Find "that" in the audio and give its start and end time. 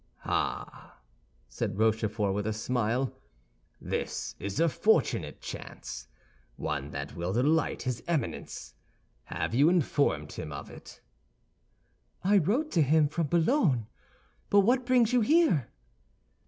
6.89-7.15